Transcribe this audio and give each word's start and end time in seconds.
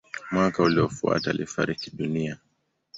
Mwaka 0.31 0.63
uliofuata 0.63 1.29
alifariki 1.29 1.91
dunia. 1.95 2.37